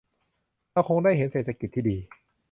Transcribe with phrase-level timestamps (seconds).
[0.71, 1.97] เราคงได้เห็นเศรษฐกิจที่ดี